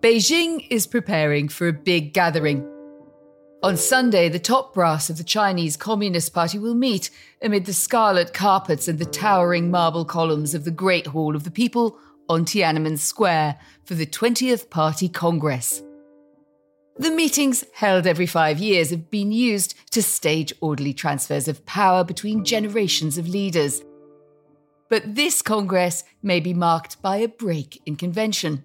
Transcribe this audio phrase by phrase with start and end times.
[0.00, 2.64] Beijing is preparing for a big gathering.
[3.64, 7.10] On Sunday, the top brass of the Chinese Communist Party will meet
[7.42, 11.50] amid the scarlet carpets and the towering marble columns of the Great Hall of the
[11.50, 11.98] People
[12.28, 15.82] on Tiananmen Square for the 20th Party Congress.
[16.96, 22.04] The meetings, held every five years, have been used to stage orderly transfers of power
[22.04, 23.82] between generations of leaders.
[24.88, 28.62] But this Congress may be marked by a break in convention.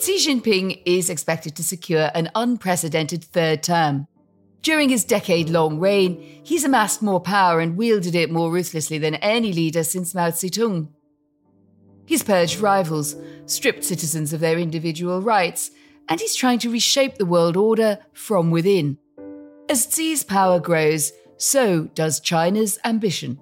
[0.00, 4.06] Xi Jinping is expected to secure an unprecedented third term.
[4.62, 9.16] During his decade long reign, he's amassed more power and wielded it more ruthlessly than
[9.16, 10.88] any leader since Mao Zedong.
[12.06, 15.72] He's purged rivals, stripped citizens of their individual rights,
[16.08, 18.98] and he's trying to reshape the world order from within.
[19.68, 23.38] As Xi's power grows, so does China's ambition.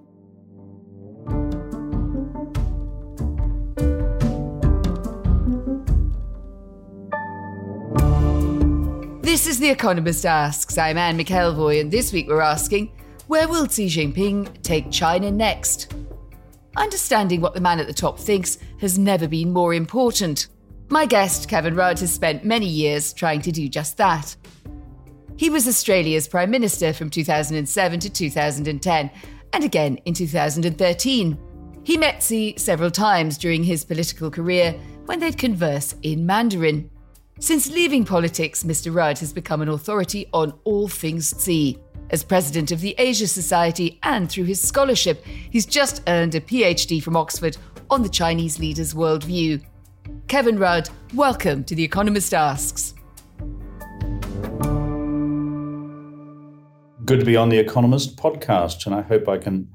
[9.37, 10.79] This is The Economist Asks.
[10.79, 12.91] I'm Anne McElvoy, and this week we're asking
[13.27, 15.95] where will Xi Jinping take China next?
[16.75, 20.47] Understanding what the man at the top thinks has never been more important.
[20.89, 24.35] My guest, Kevin Rudd, has spent many years trying to do just that.
[25.37, 29.11] He was Australia's Prime Minister from 2007 to 2010,
[29.53, 31.39] and again in 2013.
[31.85, 36.91] He met Xi several times during his political career when they'd converse in Mandarin.
[37.39, 38.95] Since leaving politics, Mr.
[38.95, 41.77] Rudd has become an authority on all things Xi.
[42.09, 47.03] As president of the Asia Society and through his scholarship, he's just earned a PhD
[47.03, 47.59] from Oxford
[47.91, 49.63] on the Chinese leader's worldview.
[50.29, 52.95] Kevin Rudd, welcome to The Economist Asks.
[57.05, 59.69] Good to be on The Economist podcast, and I hope I can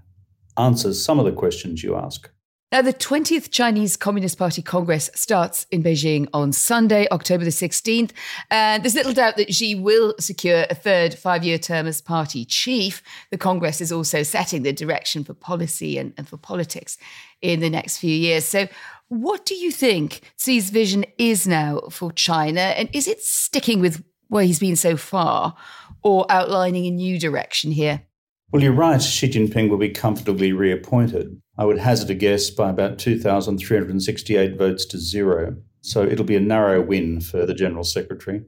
[0.57, 2.27] answer some of the questions you ask.
[2.71, 8.11] Now, the 20th Chinese Communist Party Congress starts in Beijing on Sunday, October the 16th.
[8.49, 12.45] And there's little doubt that Xi will secure a third five year term as party
[12.45, 13.03] chief.
[13.29, 16.97] The Congress is also setting the direction for policy and, and for politics
[17.41, 18.45] in the next few years.
[18.45, 18.69] So,
[19.09, 22.61] what do you think Xi's vision is now for China?
[22.61, 25.57] And is it sticking with where he's been so far
[26.03, 28.03] or outlining a new direction here?
[28.51, 29.01] Well, you're right.
[29.01, 31.41] Xi Jinping will be comfortably reappointed.
[31.61, 35.55] I would hazard a guess by about 2,368 votes to zero.
[35.81, 38.41] So it'll be a narrow win for the General Secretary.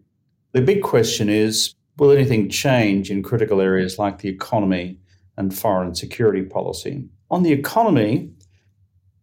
[0.54, 4.98] The big question is will anything change in critical areas like the economy
[5.38, 7.08] and foreign security policy?
[7.30, 8.32] On the economy,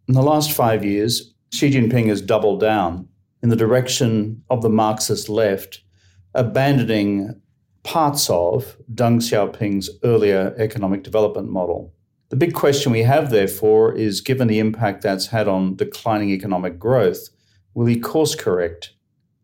[0.07, 3.09] in the last five years, Xi Jinping has doubled down
[3.43, 5.83] in the direction of the Marxist left,
[6.34, 7.41] abandoning
[7.83, 11.93] parts of Deng Xiaoping's earlier economic development model.
[12.31, 16.79] The big question we have, therefore, is given the impact that's had on declining economic
[16.79, 17.29] growth,
[17.75, 18.93] will he course correct?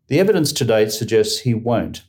[0.07, 2.05] The evidence to date suggests he won't.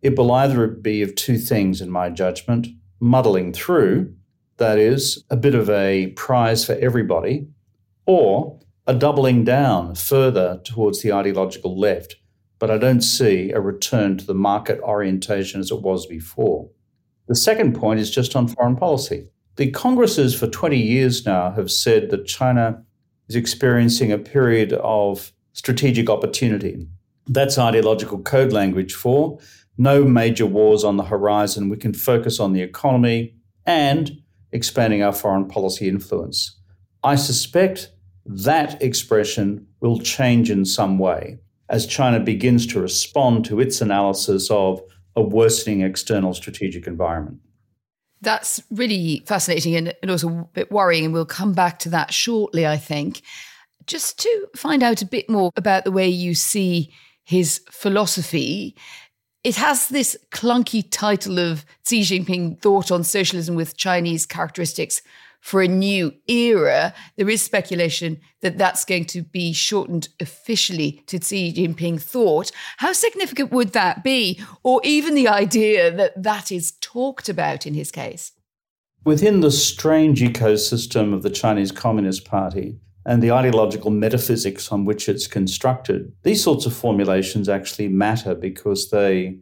[0.00, 4.14] It will either be of two things, in my judgment muddling through,
[4.56, 7.48] that is, a bit of a prize for everybody,
[8.06, 12.16] or a doubling down further towards the ideological left,
[12.58, 16.70] but I don't see a return to the market orientation as it was before.
[17.28, 19.28] The second point is just on foreign policy.
[19.56, 22.82] The Congresses for 20 years now have said that China
[23.28, 26.86] is experiencing a period of strategic opportunity.
[27.26, 29.38] That's ideological code language for
[29.76, 31.68] no major wars on the horizon.
[31.68, 33.34] We can focus on the economy
[33.66, 34.22] and
[34.52, 36.58] expanding our foreign policy influence.
[37.04, 37.90] I suspect
[38.24, 41.38] that expression will change in some way
[41.68, 44.80] as China begins to respond to its analysis of
[45.16, 47.38] a worsening external strategic environment.
[48.22, 52.14] That's really fascinating and, and also a bit worrying, and we'll come back to that
[52.14, 53.22] shortly, I think.
[53.86, 56.92] Just to find out a bit more about the way you see
[57.24, 58.76] his philosophy,
[59.44, 65.02] it has this clunky title of Xi Jinping Thought on Socialism with Chinese Characteristics
[65.42, 71.20] for a new era, there is speculation that that's going to be shortened officially to
[71.20, 72.52] Xi Jinping thought.
[72.76, 74.40] How significant would that be?
[74.62, 78.30] Or even the idea that that is talked about in his case?
[79.04, 85.08] Within the strange ecosystem of the Chinese Communist Party and the ideological metaphysics on which
[85.08, 89.40] it's constructed, these sorts of formulations actually matter because they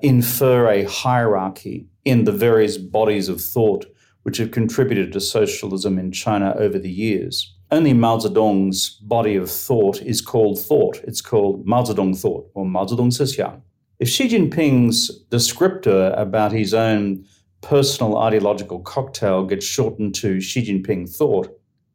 [0.00, 3.84] infer a hierarchy in the various bodies of thought
[4.22, 7.54] which have contributed to socialism in China over the years.
[7.70, 11.00] Only Mao Zedong's body of thought is called thought.
[11.04, 13.62] It's called Mao Zedong thought or Mao Zedong Sixiang.
[13.98, 17.24] If Xi Jinping's descriptor about his own
[17.62, 21.48] personal ideological cocktail gets shortened to Xi Jinping thought,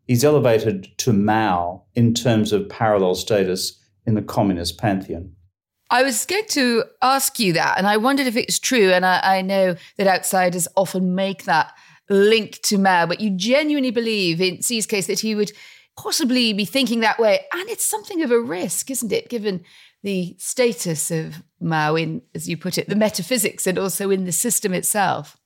[0.07, 5.33] he's elevated to Mao in terms of parallel status in the communist pantheon.
[5.89, 8.91] I was going to ask you that, and I wondered if it's true.
[8.91, 11.73] And I, I, know that outsiders often make that
[12.09, 15.51] link to Mao, but you genuinely believe in Xi's case that he would
[15.97, 17.41] possibly be thinking that way.
[17.53, 19.63] And it's something of a risk, isn't it, given
[20.03, 24.31] the status of Mao in, as you put it, the metaphysics and also in the
[24.31, 25.37] system itself?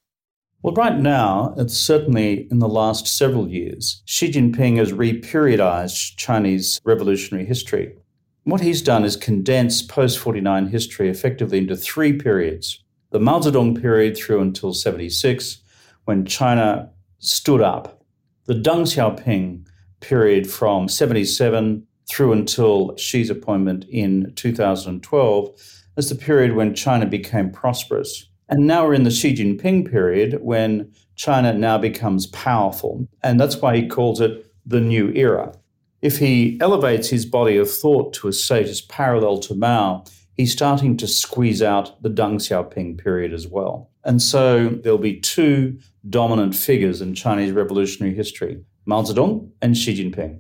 [0.64, 6.80] Well, right now, it's certainly in the last several years, Xi Jinping has reperiodized Chinese
[6.84, 7.96] revolutionary history.
[8.44, 13.80] What he's done is condense post 49 history effectively into three periods the Mao Zedong
[13.82, 15.58] period through until 76,
[16.06, 18.04] when China stood up,
[18.46, 19.66] the Deng Xiaoping
[20.00, 25.50] period from 77 through until Xi's appointment in 2012
[25.98, 28.28] as the period when China became prosperous.
[28.50, 33.08] And now we're in the Xi Jinping period when China now becomes powerful.
[33.24, 35.54] And that's why he calls it the new era
[36.02, 40.04] if he elevates his body of thought to a status parallel to Mao,
[40.36, 43.90] he's starting to squeeze out the Deng Xiaoping period as well.
[44.04, 45.78] And so there'll be two
[46.10, 50.40] dominant figures in Chinese revolutionary history Mao Zedong and Xi Jinping.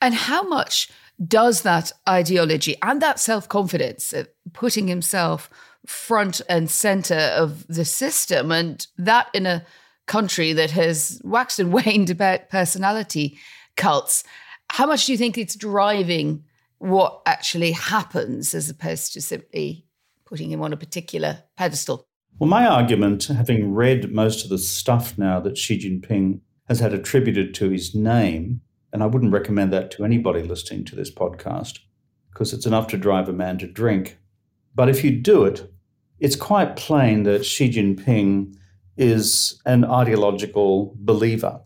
[0.00, 0.88] And how much
[1.26, 5.50] does that ideology and that self confidence, uh, putting himself
[5.86, 9.64] front and center of the system, and that in a
[10.06, 13.38] country that has waxed and waned about personality
[13.76, 14.24] cults,
[14.70, 16.44] how much do you think it's driving
[16.78, 19.86] what actually happens as opposed to simply
[20.24, 22.08] putting him on a particular pedestal?
[22.42, 26.92] Well, my argument, having read most of the stuff now that Xi Jinping has had
[26.92, 28.62] attributed to his name,
[28.92, 31.78] and I wouldn't recommend that to anybody listening to this podcast
[32.32, 34.18] because it's enough to drive a man to drink.
[34.74, 35.72] But if you do it,
[36.18, 38.56] it's quite plain that Xi Jinping
[38.96, 41.60] is an ideological believer.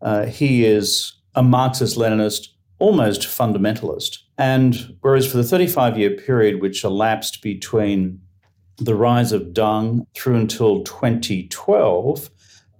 [0.00, 2.48] Uh, he is a Marxist Leninist,
[2.78, 4.20] almost fundamentalist.
[4.38, 8.22] And whereas for the 35 year period which elapsed between
[8.78, 12.30] the rise of Deng through until 2012,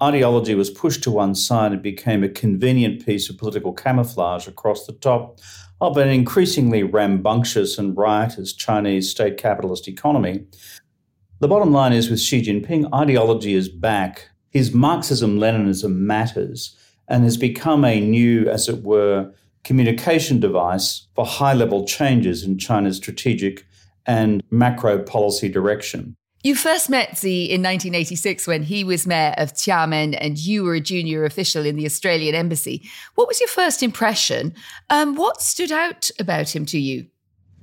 [0.03, 4.87] ideology was pushed to one side and became a convenient piece of political camouflage across
[4.87, 5.41] the top
[5.81, 10.45] of an increasingly rambunctious and riotous Chinese state capitalist economy.
[11.41, 14.31] The bottom line is with Xi Jinping, ideology is back.
[14.51, 16.77] His Marxism Leninism matters
[17.09, 19.33] and has become a new, as it were,
[19.65, 23.67] communication device for high level changes in China's strategic
[24.07, 26.17] and macro policy direction.
[26.43, 30.75] You first met Xi in 1986 when he was mayor of Xiamen and you were
[30.75, 32.89] a junior official in the Australian embassy.
[33.17, 34.55] What was your first impression?
[34.89, 37.07] Um, what stood out about him to you?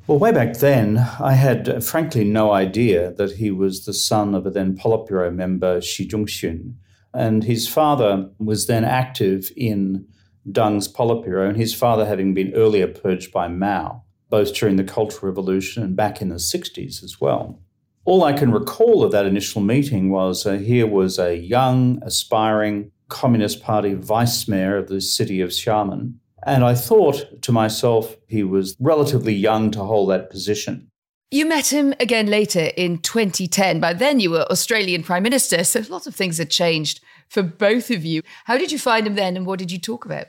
[0.06, 4.36] Well, way back then, I had uh, frankly no idea that he was the son
[4.36, 6.74] of a then Politburo member, Xi Zhongxun,
[7.14, 10.06] and his father was then active in
[10.52, 14.03] Deng's Politburo, and his father having been earlier purged by Mao,
[14.34, 17.60] both during the Cultural Revolution and back in the 60s as well.
[18.04, 22.92] All I can recall of that initial meeting was uh, here was a young, aspiring
[23.10, 26.16] Communist Party vice mayor of the city of Xiamen.
[26.48, 30.90] And I thought to myself, he was relatively young to hold that position.
[31.30, 33.80] You met him again later in 2010.
[33.80, 37.92] By then, you were Australian Prime Minister, so lots of things had changed for both
[37.92, 38.24] of you.
[38.46, 40.26] How did you find him then, and what did you talk about?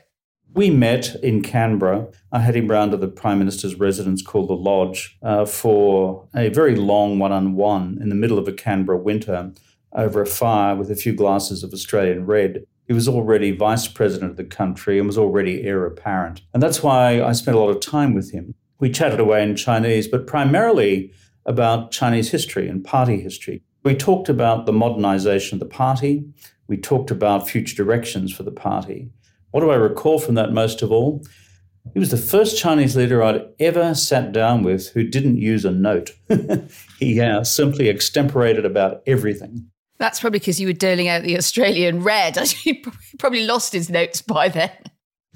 [0.55, 2.07] We met in Canberra.
[2.31, 6.47] I had him round to the Prime Minister's residence called the Lodge uh, for a
[6.47, 9.51] very long one on one in the middle of a Canberra winter
[9.91, 12.65] over a fire with a few glasses of Australian red.
[12.87, 16.41] He was already vice president of the country and was already heir apparent.
[16.53, 18.55] And that's why I spent a lot of time with him.
[18.79, 21.11] We chatted away in Chinese, but primarily
[21.45, 23.61] about Chinese history and party history.
[23.83, 26.23] We talked about the modernization of the party.
[26.67, 29.09] We talked about future directions for the party.
[29.55, 31.25] What do I recall from that most of all?
[31.93, 35.71] He was the first Chinese leader I'd ever sat down with who didn't use a
[35.71, 36.11] note.
[36.99, 39.71] he uh, simply extemporated about everything.
[39.97, 42.35] That's probably because you were dealing out the Australian red.
[42.37, 42.83] he
[43.17, 44.71] probably lost his notes by then.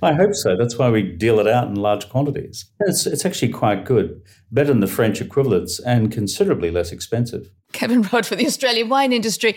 [0.02, 0.58] I hope so.
[0.58, 2.70] That's why we deal it out in large quantities.
[2.82, 4.22] It's, it's actually quite good,
[4.52, 7.52] better than the French equivalents, and considerably less expensive.
[7.72, 9.56] Kevin Rudd for the Australian wine industry.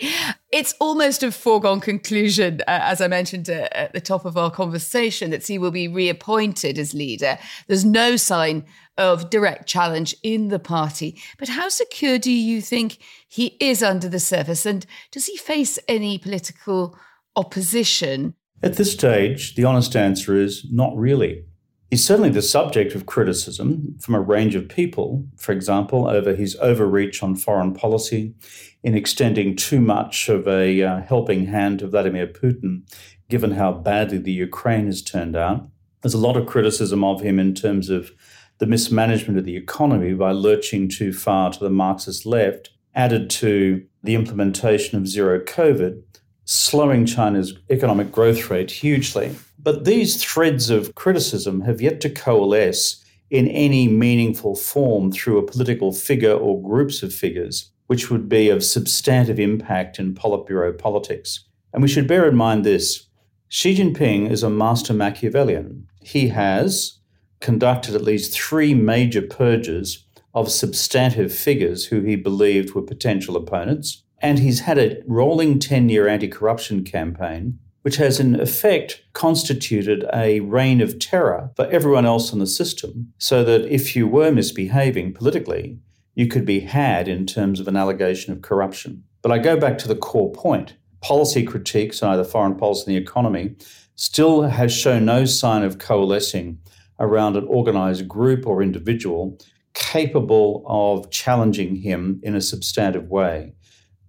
[0.51, 4.51] It's almost a foregone conclusion, uh, as I mentioned uh, at the top of our
[4.51, 7.37] conversation, that he will be reappointed as leader.
[7.67, 8.65] There's no sign
[8.97, 11.19] of direct challenge in the party.
[11.39, 14.65] But how secure do you think he is under the surface?
[14.65, 16.95] And does he face any political
[17.35, 18.35] opposition?
[18.61, 21.45] At this stage, the honest answer is not really.
[21.93, 26.55] He's certainly the subject of criticism from a range of people, for example, over his
[26.55, 28.33] overreach on foreign policy,
[28.81, 32.91] in extending too much of a uh, helping hand to Vladimir Putin,
[33.29, 35.69] given how badly the Ukraine has turned out.
[36.01, 38.09] There's a lot of criticism of him in terms of
[38.57, 43.85] the mismanagement of the economy by lurching too far to the Marxist left, added to
[44.01, 46.01] the implementation of zero COVID,
[46.45, 49.35] slowing China's economic growth rate hugely.
[49.63, 55.45] But these threads of criticism have yet to coalesce in any meaningful form through a
[55.49, 61.45] political figure or groups of figures, which would be of substantive impact in Politburo politics.
[61.71, 63.07] And we should bear in mind this
[63.47, 65.87] Xi Jinping is a master Machiavellian.
[66.01, 66.99] He has
[67.39, 74.03] conducted at least three major purges of substantive figures who he believed were potential opponents.
[74.19, 80.05] And he's had a rolling 10 year anti corruption campaign which has in effect constituted
[80.13, 84.31] a reign of terror for everyone else in the system, so that if you were
[84.31, 85.77] misbehaving politically,
[86.15, 89.03] you could be had in terms of an allegation of corruption.
[89.21, 90.75] But I go back to the core point.
[91.01, 93.55] Policy critiques on either foreign policy and the economy
[93.95, 96.59] still has shown no sign of coalescing
[96.99, 99.37] around an organized group or individual
[99.73, 103.53] capable of challenging him in a substantive way.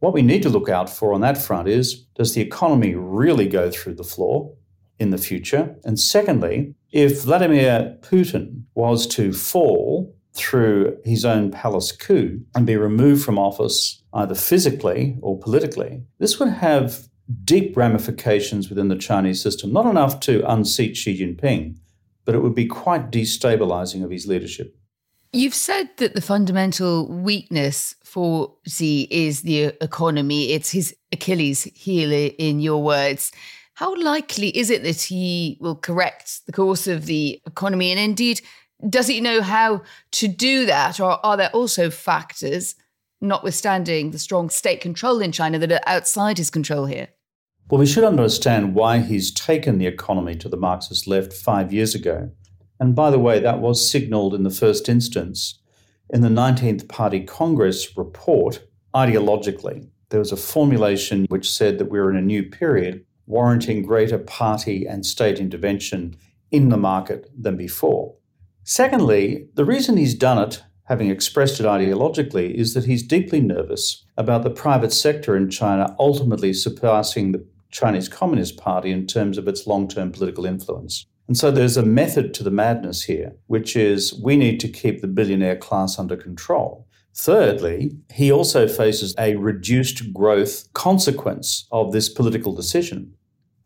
[0.04, 3.48] What we need to look out for on that front is does the economy really
[3.48, 4.54] go through the floor
[4.98, 5.76] in the future?
[5.82, 12.76] And secondly, if Vladimir Putin was to fall through his own palace coup and be
[12.76, 17.08] removed from office either physically or politically, this would have
[17.42, 21.78] deep ramifications within the Chinese system, not enough to unseat Xi Jinping,
[22.26, 24.76] but it would be quite destabilizing of his leadership.
[25.34, 30.52] You've said that the fundamental weakness for Xi is the uh, economy.
[30.52, 33.32] It's his Achilles heel, in your words.
[33.74, 37.90] How likely is it that he will correct the course of the economy?
[37.90, 38.42] And indeed,
[38.88, 41.00] does he know how to do that?
[41.00, 42.76] Or are there also factors,
[43.20, 47.08] notwithstanding the strong state control in China, that are outside his control here?
[47.68, 51.96] Well, we should understand why he's taken the economy to the Marxist left five years
[51.96, 52.30] ago.
[52.84, 55.58] And by the way, that was signalled in the first instance
[56.10, 58.62] in the 19th Party Congress report
[58.94, 59.88] ideologically.
[60.10, 64.18] There was a formulation which said that we we're in a new period warranting greater
[64.18, 66.14] party and state intervention
[66.50, 68.16] in the market than before.
[68.64, 74.04] Secondly, the reason he's done it, having expressed it ideologically, is that he's deeply nervous
[74.18, 79.48] about the private sector in China ultimately surpassing the Chinese Communist Party in terms of
[79.48, 81.06] its long term political influence.
[81.26, 85.00] And so there's a method to the madness here, which is we need to keep
[85.00, 86.86] the billionaire class under control.
[87.16, 93.14] Thirdly, he also faces a reduced growth consequence of this political decision.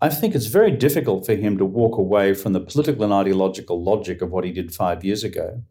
[0.00, 3.82] I think it's very difficult for him to walk away from the political and ideological
[3.82, 5.62] logic of what he did five years ago.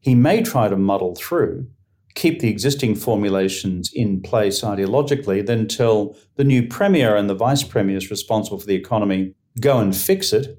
[0.00, 1.68] He may try to muddle through,
[2.14, 7.62] keep the existing formulations in place ideologically, then tell the new premier and the vice
[7.62, 10.58] premiers responsible for the economy go and fix it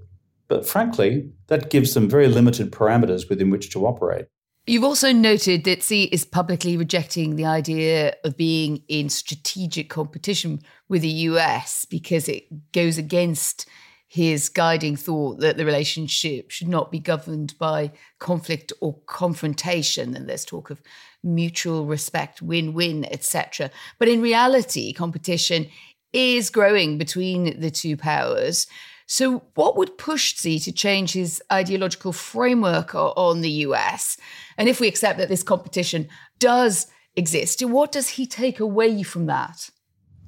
[0.51, 4.25] but frankly, that gives them very limited parameters within which to operate.
[4.67, 10.59] You've also noted that Xi is publicly rejecting the idea of being in strategic competition
[10.89, 12.43] with the US because it
[12.73, 13.65] goes against
[14.09, 17.89] his guiding thought that the relationship should not be governed by
[18.19, 20.81] conflict or confrontation and there's talk of
[21.23, 25.65] mutual respect win-win etc but in reality competition
[26.11, 28.67] is growing between the two powers
[29.11, 34.15] so, what would push Xi to change his ideological framework on the US?
[34.57, 36.07] And if we accept that this competition
[36.39, 36.87] does
[37.17, 39.69] exist, what does he take away from that?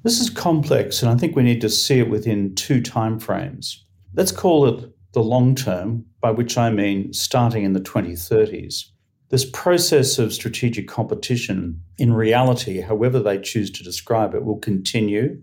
[0.03, 3.73] This is complex, and I think we need to see it within two timeframes.
[4.15, 8.83] Let's call it the long term, by which I mean starting in the 2030s.
[9.29, 15.41] This process of strategic competition, in reality, however they choose to describe it, will continue,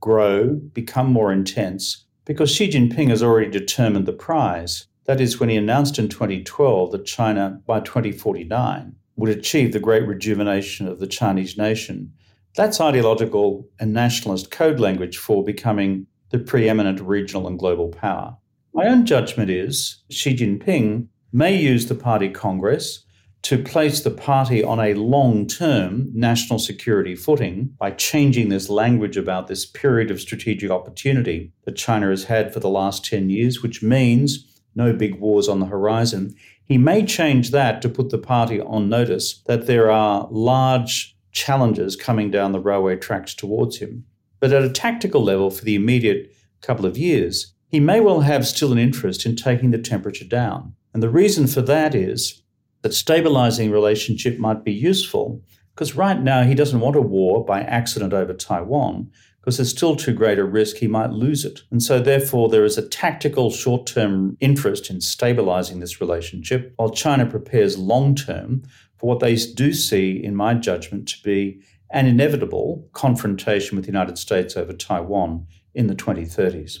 [0.00, 4.86] grow, become more intense, because Xi Jinping has already determined the prize.
[5.06, 10.06] That is, when he announced in 2012 that China, by 2049, would achieve the great
[10.06, 12.12] rejuvenation of the Chinese nation.
[12.54, 18.36] That's ideological and nationalist code language for becoming the preeminent regional and global power.
[18.74, 23.04] My own judgment is Xi Jinping may use the party congress
[23.42, 29.16] to place the party on a long term national security footing by changing this language
[29.16, 33.62] about this period of strategic opportunity that China has had for the last 10 years,
[33.62, 36.34] which means no big wars on the horizon.
[36.64, 41.96] He may change that to put the party on notice that there are large challenges
[41.96, 44.04] coming down the railway tracks towards him.
[44.38, 48.46] But at a tactical level, for the immediate couple of years, he may well have
[48.46, 50.74] still an interest in taking the temperature down.
[50.92, 52.42] And the reason for that is
[52.82, 55.42] that stabilizing relationship might be useful
[55.74, 59.10] because right now he doesn't want a war by accident over Taiwan
[59.40, 61.62] because there's still too great a risk he might lose it.
[61.70, 66.90] And so, therefore, there is a tactical short term interest in stabilizing this relationship, while
[66.90, 68.62] China prepares long term
[68.98, 71.60] for what they do see, in my judgment, to be
[71.90, 76.80] an inevitable confrontation with the United States over Taiwan in the 2030s.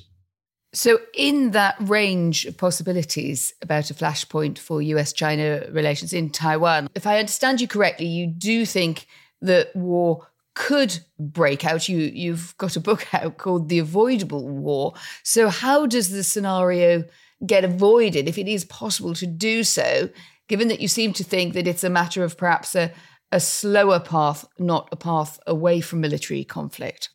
[0.72, 6.88] So, in that range of possibilities about a flashpoint for US China relations in Taiwan,
[6.94, 9.06] if I understand you correctly, you do think
[9.42, 11.88] that war could break out.
[11.88, 14.94] You, you've got a book out called The Avoidable War.
[15.24, 17.04] So, how does the scenario
[17.44, 20.08] get avoided if it is possible to do so,
[20.46, 22.92] given that you seem to think that it's a matter of perhaps a,
[23.32, 27.08] a slower path, not a path away from military conflict?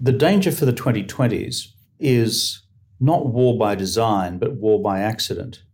[0.00, 1.68] The danger for the 2020s
[1.98, 2.61] is
[3.02, 5.64] not war by design, but war by accident.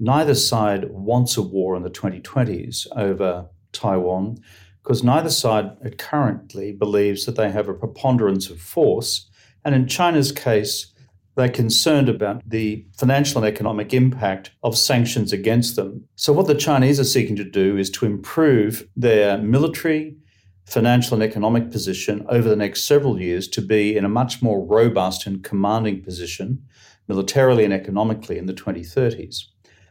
[0.00, 4.38] Neither side wants a war in the 2020s over Taiwan
[4.82, 9.30] because neither side currently believes that they have a preponderance of force.
[9.64, 10.92] And in China's case,
[11.36, 16.04] they're concerned about the financial and economic impact of sanctions against them.
[16.16, 20.16] So, what the Chinese are seeking to do is to improve their military,
[20.64, 24.64] financial, and economic position over the next several years to be in a much more
[24.64, 26.64] robust and commanding position,
[27.06, 29.44] militarily and economically, in the 2030s.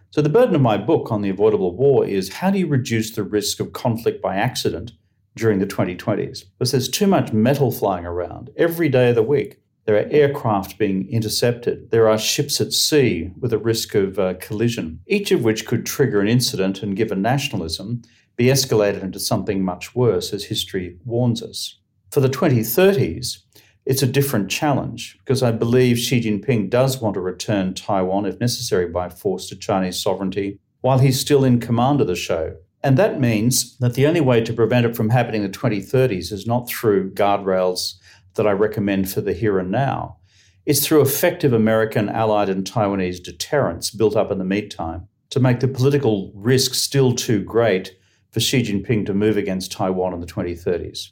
[0.09, 3.15] So, the burden of my book on the avoidable war is how do you reduce
[3.15, 4.91] the risk of conflict by accident
[5.35, 6.43] during the 2020s?
[6.57, 9.59] Because there's too much metal flying around every day of the week.
[9.85, 11.91] There are aircraft being intercepted.
[11.91, 15.85] There are ships at sea with a risk of uh, collision, each of which could
[15.85, 18.03] trigger an incident and, given nationalism,
[18.35, 21.79] be escalated into something much worse, as history warns us.
[22.11, 23.39] For the 2030s,
[23.85, 28.39] it's a different challenge because I believe Xi Jinping does want to return Taiwan, if
[28.39, 32.55] necessary, by force to Chinese sovereignty while he's still in command of the show.
[32.83, 36.31] And that means that the only way to prevent it from happening in the 2030s
[36.31, 37.93] is not through guardrails
[38.35, 40.17] that I recommend for the here and now.
[40.65, 45.59] It's through effective American, Allied, and Taiwanese deterrence built up in the meantime to make
[45.59, 47.95] the political risk still too great
[48.33, 51.11] for Xi Jinping to move against Taiwan in the 2030s.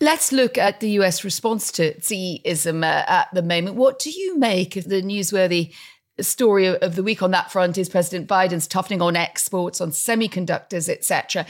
[0.00, 3.76] Let's look at the US response to Xiism uh, at the moment.
[3.76, 5.72] What do you make of the newsworthy
[6.20, 10.88] story of the week on that front is President Biden's toughening on exports, on semiconductors,
[10.88, 11.46] etc.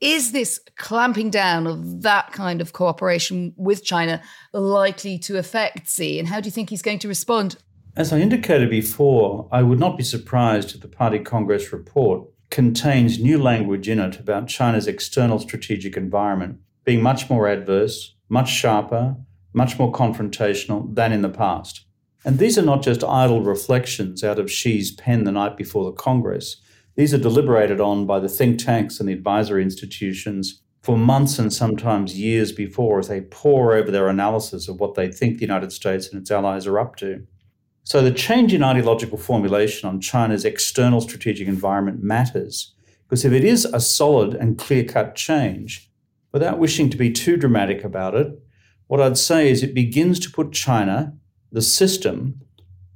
[0.00, 6.18] Is this clamping down of that kind of cooperation with China likely to affect Xi?
[6.18, 7.56] And how do you think he's going to respond?
[7.96, 13.20] As I indicated before, I would not be surprised if the Party Congress report contains
[13.20, 19.16] new language in it about China's external strategic environment being much more adverse, much sharper,
[19.52, 21.84] much more confrontational than in the past.
[22.24, 25.92] And these are not just idle reflections out of Xi's pen the night before the
[25.92, 26.56] Congress.
[26.96, 31.52] These are deliberated on by the think tanks and the advisory institutions for months and
[31.52, 35.72] sometimes years before as they pore over their analysis of what they think the United
[35.72, 37.26] States and its allies are up to.
[37.90, 42.72] So the change in ideological formulation on China's external strategic environment matters,
[43.02, 45.90] because if it is a solid and clear cut change,
[46.30, 48.28] without wishing to be too dramatic about it,
[48.86, 51.14] what I'd say is it begins to put China,
[51.50, 52.40] the system,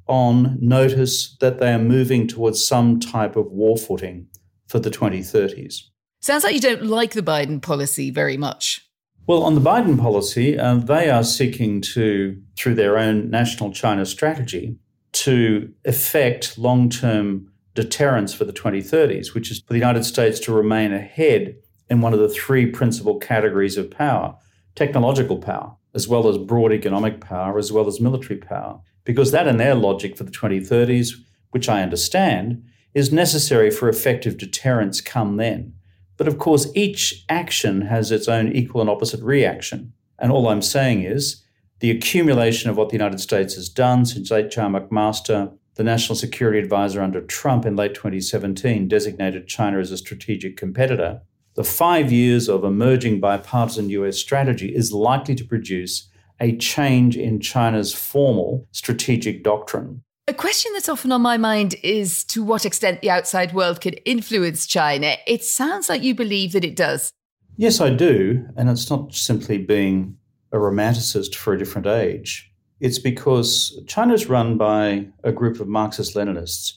[0.07, 4.29] on notice that they are moving towards some type of war footing
[4.69, 5.89] for the 2030s.
[6.21, 8.89] Sounds like you don't like the Biden policy very much.
[9.27, 14.07] Well, on the Biden policy, uh, they are seeking to, through their own national China
[14.07, 14.79] strategy,
[15.15, 20.53] to effect long term deterrence for the 2030s, which is for the United States to
[20.53, 21.57] remain ahead
[21.91, 24.37] in one of the three principal categories of power
[24.75, 28.81] technological power, as well as broad economic power, as well as military power.
[29.05, 31.13] Because that, in their logic for the 2030s,
[31.51, 35.75] which I understand, is necessary for effective deterrence come then.
[36.17, 39.93] But of course, each action has its own equal and opposite reaction.
[40.19, 41.44] And all I'm saying is
[41.85, 44.71] the accumulation of what the United States has done since H.R.
[44.71, 50.57] McMaster, the National Security Advisor under Trump in late 2017, designated China as a strategic
[50.57, 51.21] competitor.
[51.57, 56.09] The five years of emerging bipartisan US strategy is likely to produce
[56.41, 60.03] a change in China's formal strategic doctrine.
[60.27, 63.93] A question that's often on my mind is to what extent the outside world can
[64.07, 65.17] influence China.
[65.27, 67.13] It sounds like you believe that it does.
[67.59, 68.49] Yes, I do.
[68.57, 70.17] And it's not simply being
[70.55, 72.51] a romanticist for a different age.
[72.79, 76.75] It's because China is run by a group of Marxist Leninists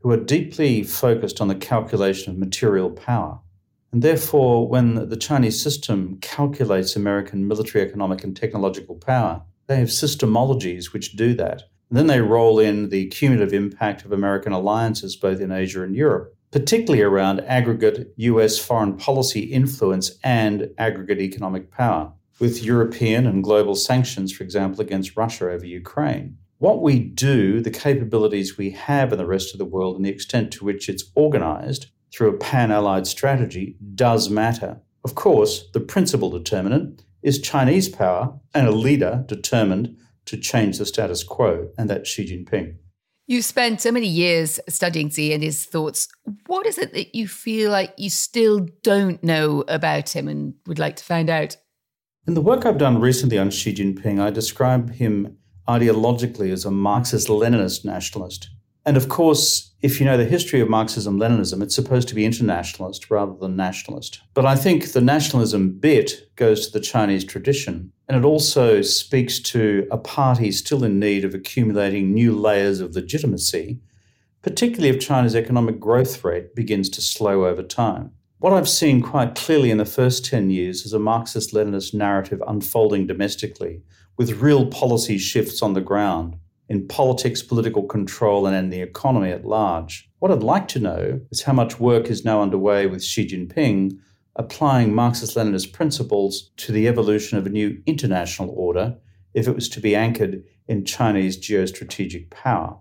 [0.00, 3.40] who are deeply focused on the calculation of material power.
[3.92, 9.88] And therefore, when the Chinese system calculates American military, economic, and technological power, they have
[9.88, 11.64] systemologies which do that.
[11.90, 15.96] And then they roll in the cumulative impact of American alliances both in Asia and
[15.96, 23.42] Europe, particularly around aggregate US foreign policy influence and aggregate economic power, with European and
[23.42, 26.38] global sanctions, for example, against Russia over Ukraine.
[26.58, 30.10] What we do, the capabilities we have in the rest of the world, and the
[30.10, 34.80] extent to which it's organized through a pan allied strategy does matter.
[35.04, 39.96] Of course, the principal determinant is Chinese power and a leader determined
[40.26, 42.76] to change the status quo, and that's Xi Jinping.
[43.28, 46.08] You've spent so many years studying Xi and his thoughts.
[46.46, 50.78] What is it that you feel like you still don't know about him and would
[50.78, 51.56] like to find out?
[52.26, 56.72] In the work I've done recently on Xi Jinping, I describe him ideologically as a
[56.72, 58.50] Marxist Leninist nationalist.
[58.84, 62.24] And of course, if you know the history of Marxism Leninism, it's supposed to be
[62.24, 64.22] internationalist rather than nationalist.
[64.34, 67.92] But I think the nationalism bit goes to the Chinese tradition.
[68.08, 72.96] And it also speaks to a party still in need of accumulating new layers of
[72.96, 73.78] legitimacy,
[74.42, 78.15] particularly if China's economic growth rate begins to slow over time.
[78.38, 82.42] What I've seen quite clearly in the first 10 years is a Marxist Leninist narrative
[82.46, 83.82] unfolding domestically,
[84.18, 86.36] with real policy shifts on the ground
[86.68, 90.10] in politics, political control, and in the economy at large.
[90.18, 93.98] What I'd like to know is how much work is now underway with Xi Jinping
[94.34, 98.98] applying Marxist Leninist principles to the evolution of a new international order
[99.32, 102.76] if it was to be anchored in Chinese geostrategic power.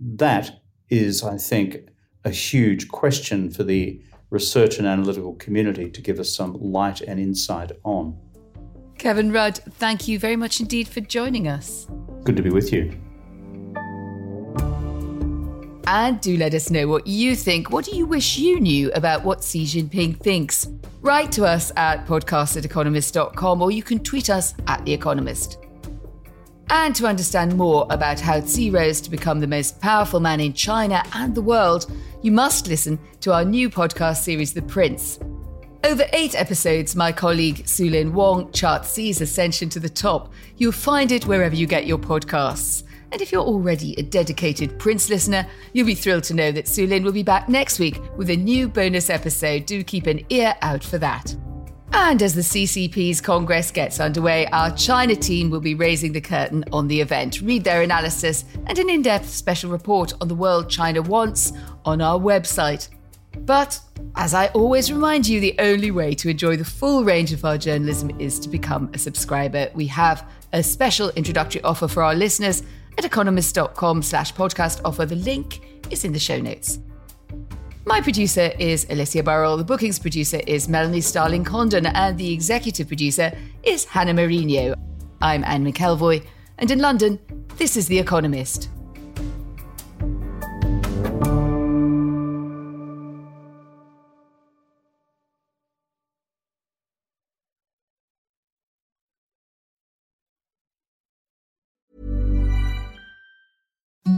[0.00, 1.90] That is, I think,
[2.24, 4.02] a huge question for the
[4.34, 8.18] research and analytical community to give us some light and insight on.
[8.98, 11.86] Kevin Rudd, thank you very much indeed for joining us.
[12.24, 13.00] Good to be with you.
[15.86, 17.70] And do let us know what you think.
[17.70, 20.68] What do you wish you knew about what Xi Jinping thinks?
[21.02, 25.58] Write to us at podcast at economist.com or you can tweet us at The Economist.
[26.70, 30.52] And to understand more about how Xi rose to become the most powerful man in
[30.52, 31.90] China and the world,
[32.22, 35.18] you must listen to our new podcast series, The Prince.
[35.84, 40.32] Over eight episodes, my colleague Sue-Lin Wong charts Xi's ascension to the top.
[40.56, 42.84] You'll find it wherever you get your podcasts.
[43.12, 47.04] And if you're already a dedicated Prince listener, you'll be thrilled to know that Sue-Lin
[47.04, 49.66] will be back next week with a new bonus episode.
[49.66, 51.36] Do keep an ear out for that.
[51.96, 56.64] And as the CCP's Congress gets underway, our China team will be raising the curtain
[56.72, 57.40] on the event.
[57.40, 61.52] Read their analysis and an in depth special report on the world China wants
[61.84, 62.88] on our website.
[63.38, 63.80] But
[64.16, 67.56] as I always remind you, the only way to enjoy the full range of our
[67.56, 69.70] journalism is to become a subscriber.
[69.74, 72.64] We have a special introductory offer for our listeners
[72.98, 75.06] at economist.com slash podcast offer.
[75.06, 76.80] The link is in the show notes.
[77.86, 82.88] My producer is Alicia Burrell, the bookings producer is Melanie Starling Condon, and the executive
[82.88, 83.30] producer
[83.62, 84.74] is Hannah Mourain.
[85.20, 86.24] I'm Anne McElvoy,
[86.56, 87.18] and in London,
[87.58, 88.70] this is The Economist.